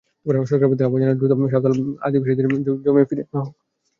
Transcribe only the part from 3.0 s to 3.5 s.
ফিরিয়ে দিতে হবে।